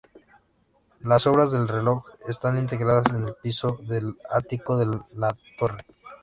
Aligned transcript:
Las 1.01 1.27
obras 1.27 1.51
del 1.51 1.67
reloj 1.67 2.05
están 2.27 2.57
integradas 2.57 3.03
en 3.11 3.23
el 3.27 3.35
piso 3.35 3.77
del 3.83 4.17
ático 4.31 4.75
de 4.75 4.87
la 5.15 5.35
torre. 5.59 5.85